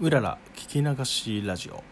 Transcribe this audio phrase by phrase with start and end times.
[0.00, 1.82] うらら聞き流しラジオ。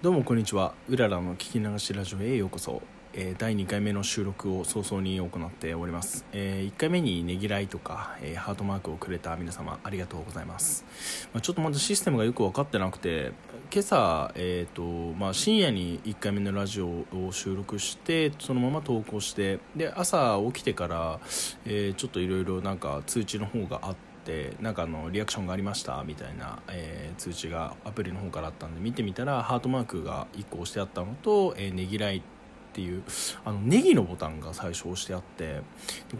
[0.00, 0.72] どうもこんにちは。
[0.88, 2.80] うららの聞き流しラジオへようこそ、
[3.12, 10.86] えー第2回目の収録を早々に行っております、え1回目にねぎらいとか、えーハートマークをくれた皆様ありがとうございます、
[11.34, 13.32] まあ、ちょっとまだシステムがよく分かってなくて
[13.70, 21.20] 今朝、えーとまあ、深夜に1回目のラジオを収録してそのまま投稿してで朝起きてから、
[21.66, 22.62] えちょっといろいろ
[23.04, 32.22] 通知の方があってってなんかあのリアクションがありましたみたいな、えー通知がアプリの方からあったんで見てみたらハートマークが1個押してあったのと、えーねぎらいっ
[32.72, 33.02] ていう
[33.44, 35.62] あのネギのボタンが最初押してあって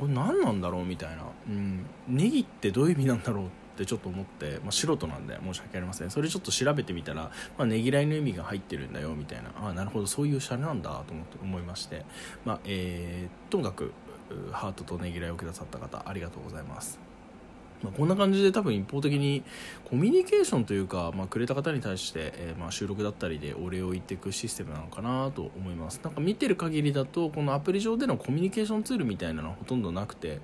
[0.00, 6.10] これ何なんだろうみたいな、うん、ネギってどういう意味なんだろうってちょっと思って、まあ、素人なんで申し訳ありません。
[6.10, 9.50] それちょっと調べてみたら、まあ、ねぎらいの意味が入ってるんだよみたいな。
[9.56, 12.04] ああなるほどそういうシャレなんだと思って思いまして、
[12.44, 13.92] まあえーともかく
[14.50, 17.07] ハートとねぎらいをくださった方ありがとうございます。
[17.82, 19.42] まあ、こんな感じで多分一方的に
[19.88, 26.00] コミュニケーションというか、まあ、くれた方に対して、えーまあ、収録だったりでお礼を言っていくシステムなのかなと思います。
[26.02, 30.40] なんか見てる限りだとこのアプリ上でのコミュニケーションツールみたいなのはほとんどなくて、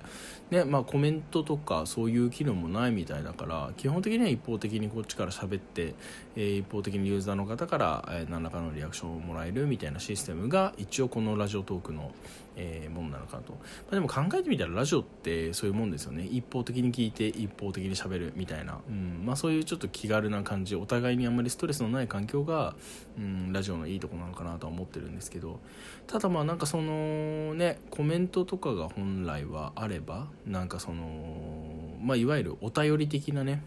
[0.49, 5.93] ねまあ、コメントとかそういう機能もないみたいだから基本的には一方的にこっちから喋って、
[6.35, 12.11] えー一方的にユーザーの方から、え何らかのリアクションをもらえるみたいなシステムが一応このラジオトークの、
[12.55, 13.59] えーものなのかなと、ま
[13.91, 16.25] あ、でも考えてみたらラジオってそういうもんですよね。
[16.25, 19.23] 一方的に聞いて一方的に喋るみたいな、うん。
[19.25, 20.75] まあ、そういうちょっと気軽な感じ。
[20.75, 22.75] お互いにあんまりストレスのない環境が、
[23.17, 25.59] うん、ラジオのいいとこなのかなとは思ってるんですけど。
[26.07, 33.63] ただまあなんかそのねコメントとかが本来はあればなんかそのまあいわゆるお便り的なね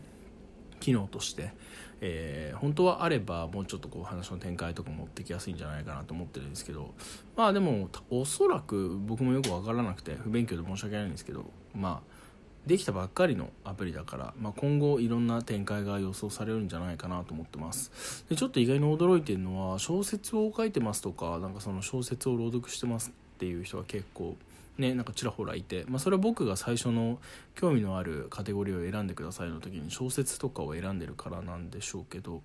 [0.81, 1.53] 機能として、
[2.01, 6.93] えー本当はあればもうちょっとこう話の展開とか持ってきやすいんじゃないかなと思ってるんですけど
[7.37, 12.19] まあでもおそらく僕もよく分からなくて不勉強で申し訳ないんですけどまあ
[12.67, 18.27] できたばっかりのアプリだから、まあ、今後いろんな展開が予想されるんじゃないかなと思ってます。
[18.29, 24.36] でちょっと意外に驚いてるのは小説を書いてますとかなんかその小説を朗読してますっていう人が結構
[24.78, 27.18] ねなんかちらほらいて、まあ、それは僕が最初の
[27.55, 32.42] 興味のあるカテゴリーを選んでくださいの時に小説とかを選んでるからなんでしょうけど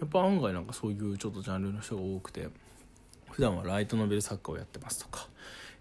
[0.00, 2.48] やっぱ案外なんかそういうちょっとジャンルの人が多くて
[3.30, 5.28] 普段はライトノベル作家をやってますとか、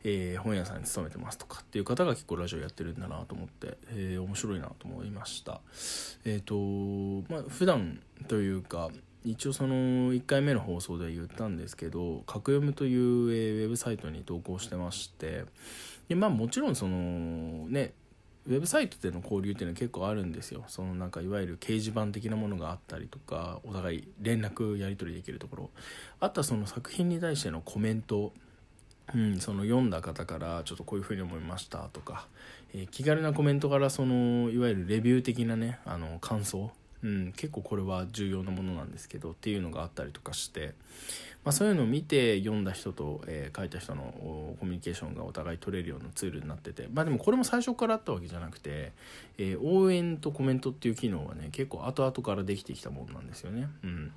[0.04, 5.62] えー本屋さんに勤めてますとかっていう方が結構ラジオやってるんだなと思って、えー面白いなと思いました。
[6.26, 6.56] えっ、と
[7.30, 8.90] まあ普段というか
[9.26, 15.46] 一応その1回目の放送で言ったんですけど「格読む」という、ウェブサイトに投稿してまして
[16.08, 17.94] でまあもちろんそのね
[18.48, 20.64] ウェブサイトでの交流っていうのは結構あるんですよ。
[20.68, 25.70] そのなんかいわゆる掲示板的なものがあったりとかお互い連絡やり取りできるところ。
[26.20, 28.34] あとはその作品に対してのコメント。
[29.14, 32.28] うん、その読んだ方からちょっとこういうふうに思いましたとか、
[32.74, 36.72] えー気軽なコメントからそのいわゆるレビュー的なねあの感想、
[37.06, 40.74] うん、結構これは重要なものなんですけどっていうのがあったりとかして、
[41.44, 44.04] まあ、そういうのを見て読んだ人と、えー書いた人の
[44.60, 48.92] コミュニケーションがお互い取れるようなツールになっててまあでもこれも最初からあったわけじゃなくて、
[49.38, 53.70] えー応援とコメントっていう機能はね結構後々からできてきたものなんですよね。
[53.84, 54.12] うん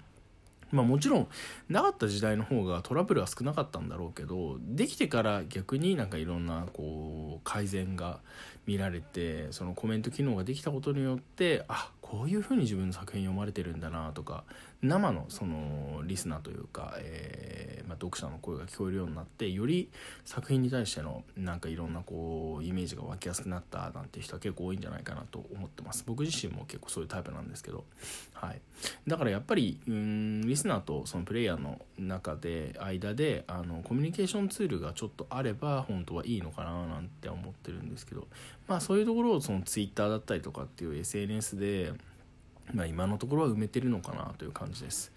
[0.70, 1.28] まあもちろん
[1.68, 8.20] なかった時代の方がトラブルは少なかったんだろうけどできてから逆になんかいろんなこう改善が
[8.66, 14.44] 見られてそのコメント機能ができたことによってあこういうふうに自分の作品読まれてるんだなとか
[14.80, 19.90] 生のそのリスナーというか、えーまあ、読者の声が聞こえるようになってより
[20.24, 26.02] 作品に対してのなんかいろんなこうイメージが湧きやすくなったなんて人は結構多いんじゃないかなと思ってます。
[26.06, 27.84] 僕自身も結構そういうタイプなんですけど。
[28.32, 28.60] はい。
[29.06, 38.28] だからやっぱりうんリスナーとそのプレイヤーの中で間であのコミュニケーションツールがちょっとあれば本当はいいのかななんて思ってるんですけど。
[38.68, 41.94] まあそういうところをそのツイッターだったりとかっていう SNS で、
[42.72, 45.12] まあ、今のところは埋めてるのかなという感じです。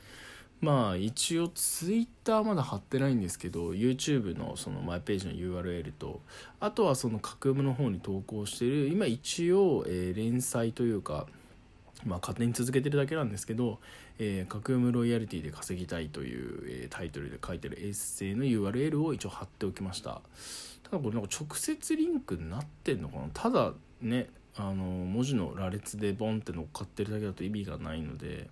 [0.62, 6.22] まあ一応ツイッターまだ貼ってないんですけど YouTube のそのマイページの URL と
[6.60, 11.26] あとはその架空の方に投稿してる今一応、えー連載というか
[12.06, 13.80] まあ、勝手に続けてるだけなんですけど
[14.18, 20.22] 「えー、架空無ロイヤリティで稼ぎたい」という、えータイトルで書いてるエッセイの URL を一応貼っておきました
[20.84, 23.30] ただこれなんか直接リンクになってんのかな？
[23.34, 28.50] ただねあの文字の羅列でボンって乗っかってるだけだと意味がないので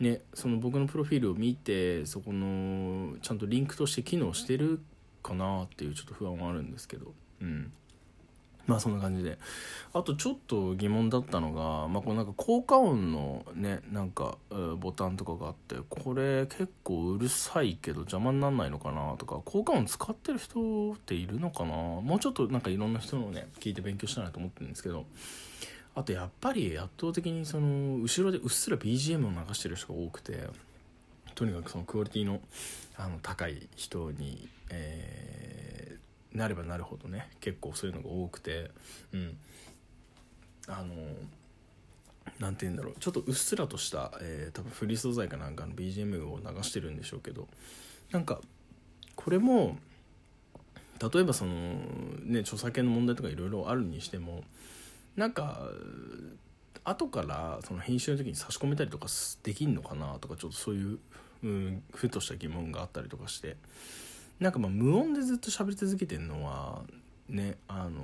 [0.00, 4.80] ねその僕のプロフィールを見てそこのちゃんとリンクとして機能してる
[5.22, 7.72] かなっていうちょっと不安はあるんですけどうん。
[8.68, 9.38] まあそんな感じで。
[9.92, 14.36] あとちょっと疑問だったのが、まあ、このなんか効果音のねなんか
[14.78, 21.72] ボタンとかがあってこれ結構うるさいけど邪魔にならないのかなとか効果音使ってる人っているのかな？
[21.72, 25.06] もうちょっとなんかいろんな人のね聞いて勉強したいなと思ってるんですけど
[25.94, 30.46] あとやっぱり圧倒的にその後ろでうっすら BGM を流してる人が多くて
[31.34, 32.40] とにかくそのクオリティの
[32.98, 35.95] あの高い人に、えー、
[36.36, 37.28] なればなるほどね。
[37.40, 38.70] 結構そういうのが多くて。
[39.12, 39.38] うん。
[40.68, 40.94] あの
[42.40, 42.94] なんて言うんだろう。
[42.98, 47.48] ちょっとうっすらとした、えー、多分フリー素材かなんかの BGM を流してるんでしょうけど。
[48.10, 48.40] なんか
[49.14, 49.78] これも
[51.12, 51.54] 例えばその
[52.22, 54.44] ね著作権の問題とかいろいろあるにしても
[55.16, 55.68] なんか
[56.84, 59.08] 後からその編集の時に差し込めたりとか
[59.42, 60.98] できんのかなとかちょっとそういう、
[61.42, 63.56] う、ふとした疑問があったりとかして。
[64.40, 66.82] なんかまあ無音でずっと喋り続けてるのは
[67.28, 68.02] ねあの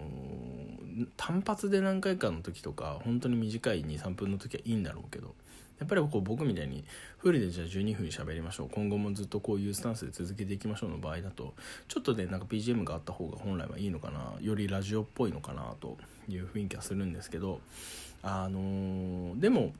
[1.17, 5.35] 単発で何回かの時とか本当に短い23分の時はいいんだろうけど
[5.79, 6.85] やっぱりこう僕みたいに
[7.19, 11.55] フルでじゃあ12分喋りましょう今後もずっとこういうスタンスで続けていきましょうの場合だと
[11.89, 15.99] ちょっとねなんか BGM があった方が本来はいいのかなよりラジオっぽいのかなと
[16.29, 17.61] いう雰囲気はするんですけど
[18.23, 19.73] あのー、でも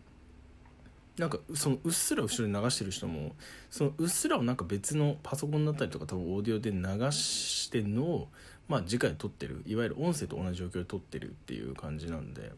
[1.19, 3.33] なんかそのうっすら後ろに流してる人も
[3.71, 8.29] そのうっすらをなんか別のパソコンだったりとか多分オーディオで流してんのを
[8.69, 9.63] まあ直で撮ってる。
[9.67, 12.53] いわゆる音声と同じ状況で撮ってるっていう感じなんで。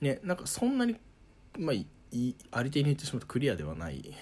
[0.00, 0.96] ねなんかそんなに
[1.58, 1.76] まあ
[2.52, 4.14] ありていに言ってしまうとクリアではない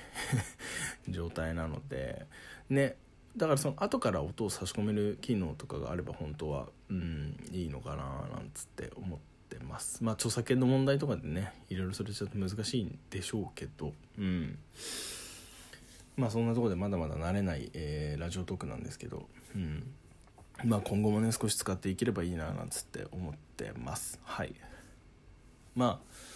[1.09, 2.27] 状態なので。
[2.71, 2.97] ね
[3.37, 10.02] だからその後から音を差し込める機能とかがあれば本当はうんいいのかななんつって思ってます。
[10.02, 13.93] まあ著作権の問題とかでねいろいろそれちょっと難しいんでしょうけど。
[14.19, 14.58] うん。
[16.17, 19.29] まあそんなとこでまだまだ慣れない、えー、ラジオトークなんですけど。
[19.55, 19.93] うん。
[20.64, 24.20] まあ今後もね少し使っていければいいななんつって思ってます。
[24.25, 24.55] はい。
[25.75, 26.34] まあ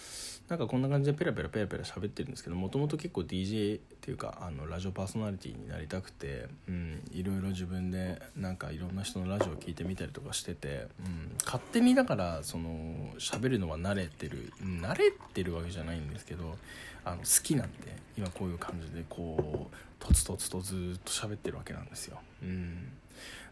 [0.49, 16.57] なんかこんな感じでペラペラペラペラ喋ってるんですけどもともと結構 DJ っていうかあのラジオパーソナリティになりたくて、うん、いろいろ自分でなんかいろんな人のラジオを聴いてみたりとかしてて、うん、勝手にだからその喋るのは慣れてる慣れてるわけじゃないんですけど
[17.05, 22.17] あの好きなんで今こういう感じでこうとつとつとずっと喋ってるわけなんですよ。
[22.41, 22.91] うん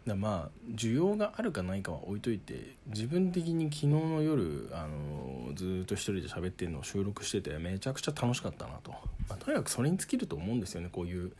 [0.07, 8.91] だまあ需要があるかないかは置いといて自分的に昨日の夜あのずっと一人で喋ってるのを収録しててめちゃくちゃ楽しかったなと、
[9.29, 11.31] まあ、とにかくそれに尽きると思うんですよねこういう、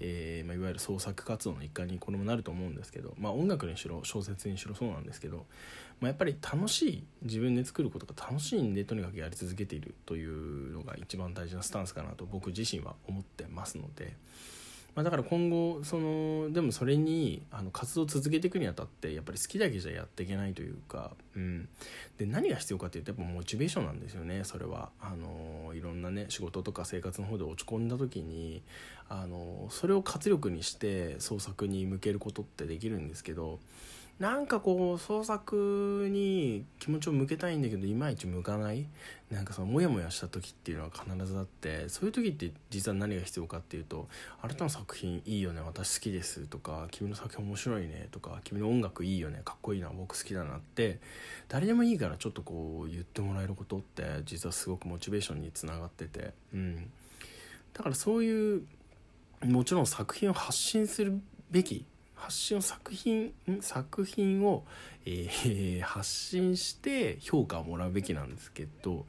[0.00, 5.46] えー、まあ、いわゆる創作活動の一環にこれもなると思うんですけど、まあ、音楽にしろ小説にしろそうなんですけど、
[6.00, 14.16] ま、やっぱり楽しい自分で作ることが楽しいんでとにかくやり続けているというのが一番大事なスタンスかなと僕自身は思ってますので。
[14.96, 21.68] まあ、だから今後そのでもそれにあの活動を続けていくにあたってやっぱり好きだけじゃやっていけないというか、うん、
[22.16, 24.88] で何が必要かっていうとやっぱモチベーションなんですよねそれは。
[24.98, 28.62] あのいろんなね仕事とか生活の方で落ち込んだ時に
[29.08, 33.60] あのそれを活力にして創作に向けることってできるんですけど
[34.18, 38.86] なんかこう創作に気持ちを向けたいんだけどいまいち向かない。
[39.30, 44.08] なんかそのモヤモヤした時っていうのは必ずあってそういう時って実は何が必要かっていうと
[44.40, 51.00] 「あなたの作品いいよね私好きです」とか「君の作品面白いね」とか「君の音楽いいよねかっこいいな僕好きだな」って
[51.48, 56.90] 誰でもいいからちょっとこう言ってもらえることって実はすごくモチベーションにつながっててうん。
[57.74, 58.62] だからそういう
[59.44, 61.84] もちろん作品を発信するべき
[62.14, 64.64] 発信を作品作品を、
[65.04, 69.06] えー、 発信して評価をもらうべきなんですけど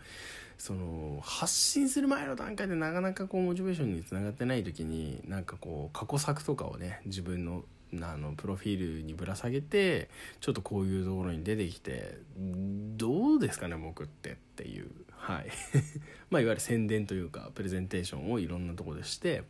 [0.57, 7.63] その発信する前の段階でなかなかこうモチベーションにつながってない時になんかこう過去作とかをね自分の
[7.94, 10.09] あのプロフィールにぶら下げて
[10.42, 14.92] ちょっとこういうところに出てきてどうですかね僕ってっていう。
[15.09, 15.47] はい。
[16.30, 19.44] まあいわゆる宣伝というかプレゼンテーションをいろんなとこでして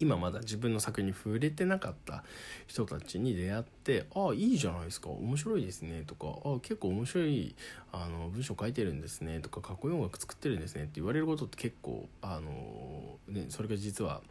[0.00, 2.24] 今まだ自分の作品に触れてなかった
[2.66, 5.10] 人たちに出会って「ああいいじゃないですか。
[5.10, 7.54] 面白いですね」とか「ああ結構面白い
[7.92, 14.22] あの文章書いてるんですね」とか「かっこいい音楽作ってるんですね」って言われることって結構あの、ね、それが実は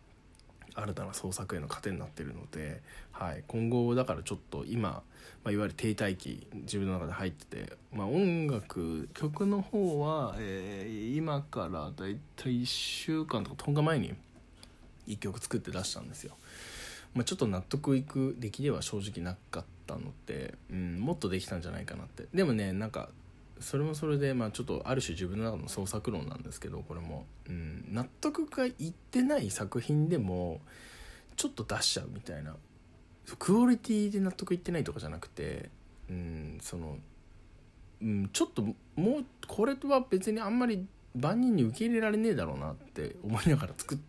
[0.75, 5.03] 新たな創作への糧になってるので、はい、今後だからちょっと今、ま
[5.45, 14.13] あ、いわゆる停滞期自分の中で入ってて、まあ、音楽曲の方は、えー、今からだいたい1週間とか10日前に
[15.09, 16.37] 1曲作って出したんですよ。
[17.13, 22.25] まあ、ちょっと納得いく出来では正直なかったので、うん、もっとできたんじゃないかなって。
[22.33, 23.09] でもねなんか
[23.59, 28.73] それもそれで、まあ、ちょっとある種自分の中の創作論なんですけどこれも、うん、納得がいっ
[29.11, 30.61] てない作品でも
[31.35, 32.55] ちょっと出しちゃうみたいな。
[33.37, 35.69] クオリティで納得いってないとかじゃなくて、
[36.09, 36.97] うん、その、
[38.01, 44.03] うん、ちょっともうこれとは別にあんまり万人に受け入れられねえだろうなって思いながら作って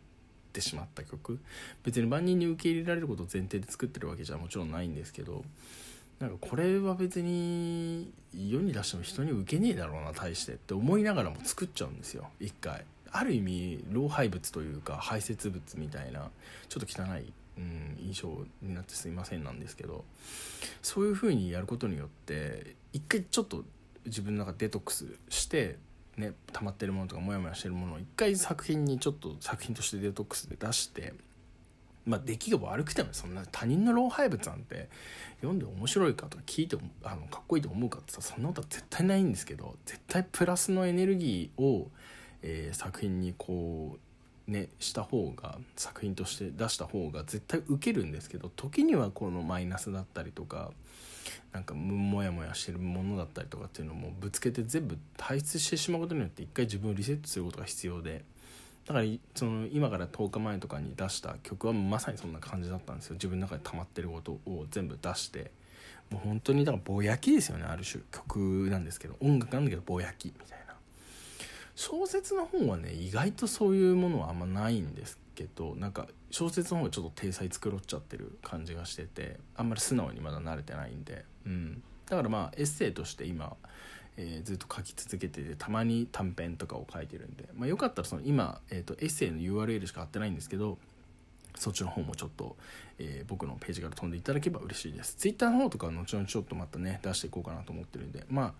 [0.50, 1.38] ってしまった曲。
[1.84, 5.44] 別に万人に受け入れられることを前提で作ってるわけじゃもちろんないんですけど
[6.18, 12.28] なんかこれは別に世に出しても人に受けねえだろうな対してって思いながらも作っちゃうんですよ。
[12.40, 12.84] 一回。
[13.12, 16.30] ある意味老廃物というか排泄物みたいな
[16.68, 18.28] ちょっと汚い、うん、印象
[18.62, 20.04] になってすいませんなんですけど
[20.82, 23.64] そういう風にやることによって一回ちょっと
[24.06, 25.76] 自分の中でデトックスして
[26.20, 31.14] ね溜まってるものとかモヤモヤしてるものを一回作品にちょっと作品としてデトックスで出して
[32.06, 34.88] まあ、出来が悪くてもそんな他人の老廃物なんて
[35.42, 41.90] 読んで面白いかとか聞いてあのかっこいいと思うかってさそんなことは絶対ないんですけど絶対プラスのエネルギーを、
[42.42, 43.98] えー、作品にこう
[44.50, 50.72] ねした方が作品として出した方が絶対受けるんですけど時にはこのマイナスだったりとか
[51.52, 58.24] なんかモヤモヤしてるものだったりとかっていうのもぶつけて全部排出してしまうことによって一回自分をリセットすることが必要で。
[58.86, 63.14] だからその今から10日前とかに出した曲はまさにそんな感じだったんですよ。
[63.14, 65.52] 自分の中で溜まってることを全部出して。
[66.10, 68.02] もう本当にだからぼやきですよねある種。
[68.10, 70.69] 曲なんですけど音楽なんだけどぼやきみたいな。
[71.80, 81.24] 小説の本はね意外とそういうものはあんまないんですけどなんか小説の方がちょっと体裁繕っちゃってる感じがしててあんまり素直にまだ慣れてないんで。
[81.46, 81.82] うん。
[82.06, 83.56] だからまあエッセイとして今
[84.16, 90.76] えー、ずっと書き続けててたまに短編とかを書いてるんで、まあ、よかったらその今、えーと、エッセイの URL しか貼ってないんですけど
[91.54, 92.56] そっちの方もちょっと、
[92.98, 95.16] えー、僕のページから飛んでいただければ嬉しいです。
[95.16, 98.24] Twitter の方とかは後々ちょっとまたね出していこうかなと思ってるんで。
[98.28, 98.52] まあ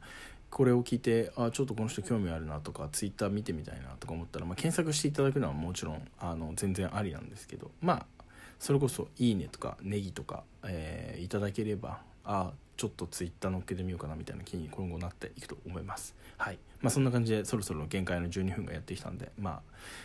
[0.51, 8.25] これを聞いてあちょっとこの人興味あるなとか Twitter 見てみたいなとか思ったら、まあ、検索していただくのはもちろんあの全然ありなんですけどまあ
[8.59, 16.15] それこそ「いいね」とか「ネギ」とか、えー、いただければあちょっとツイッター乗っけてみようかなみたいな気に今後なっていくと思います。
[16.39, 16.59] はい。
[16.81, 19.61] まあそんな感じでそろそろ限界の12分がやってきたんでまあ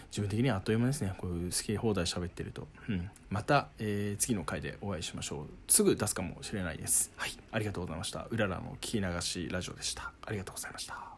[0.09, 1.13] 自分的にはあっという間ですね。
[1.17, 5.71] こういう好き放題喋ってると、うん、また、えー、次の回でお会いしましょう。
[5.71, 7.13] すぐ出すかもしれないです。
[7.15, 7.31] はい。
[7.53, 8.27] ありがとうございました。
[8.29, 10.11] うららの聞き流しラジオでした。
[10.25, 11.14] ありがとうございました。